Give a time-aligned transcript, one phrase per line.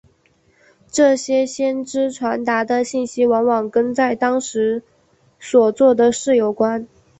[0.91, 4.81] 这些先知传达的信息往往跟在当时
[5.39, 6.87] 所做的事有关。